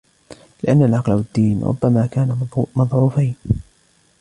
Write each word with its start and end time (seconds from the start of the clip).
لِأَنَّ 0.63 0.83
الْعَقْلَ 0.83 1.13
وَالدِّينَ 1.13 1.63
رُبَّمَا 1.63 2.05
كَانَا 2.05 2.37
مَضْعُوفَيْنِ 2.75 3.35